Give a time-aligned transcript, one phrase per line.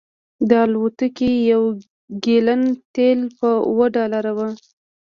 [0.49, 1.63] د الوتکې یو
[2.23, 2.61] ګیلن
[2.93, 4.39] تیل په اوه ډالره و